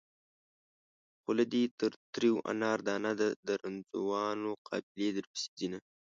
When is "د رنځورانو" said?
3.47-4.51